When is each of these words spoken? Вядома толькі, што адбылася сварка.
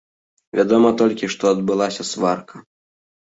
Вядома 0.59 0.89
толькі, 1.01 1.29
што 1.35 1.43
адбылася 1.55 2.07
сварка. 2.13 2.63